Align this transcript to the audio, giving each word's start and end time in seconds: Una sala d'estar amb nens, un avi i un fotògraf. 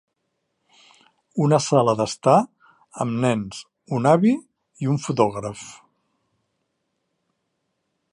Una 1.47 1.57
sala 1.65 1.93
d'estar 1.99 2.37
amb 3.05 3.21
nens, 3.25 3.59
un 3.99 4.09
avi 4.13 4.33
i 4.85 4.89
un 4.95 4.97
fotògraf. 5.07 5.67